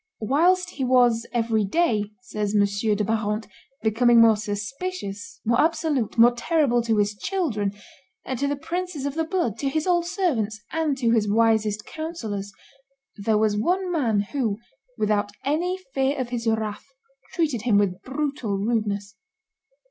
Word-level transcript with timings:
"Whilst 0.21 0.71
he 0.71 0.83
was 0.83 1.27
every 1.31 1.63
day," 1.63 2.05
says 2.21 2.55
M. 2.55 2.65
de 2.95 3.03
Barante, 3.03 3.47
"becoming 3.83 4.19
more 4.19 4.35
suspicious, 4.35 5.39
more 5.45 5.61
absolute, 5.61 6.17
more 6.17 6.31
terrible 6.31 6.81
to 6.81 6.97
his 6.97 7.13
children, 7.15 7.71
to 8.25 8.47
the 8.47 8.55
princes 8.55 9.05
of 9.05 9.13
the 9.13 9.23
blood, 9.23 9.59
to 9.59 9.69
his 9.69 9.85
old 9.85 10.07
servants, 10.07 10.59
and 10.71 10.97
to 10.97 11.11
his 11.11 11.29
wisest 11.31 11.85
counsellors, 11.85 12.51
there 13.15 13.37
was 13.37 13.55
one 13.55 13.91
man 13.91 14.21
who, 14.31 14.57
without 14.97 15.29
any 15.45 15.77
fear 15.93 16.17
of 16.17 16.29
his 16.29 16.47
wrath, 16.47 16.87
treated 17.33 17.61
him 17.61 17.77
with 17.77 18.01
brutal 18.01 18.57
rudeness. 18.57 19.13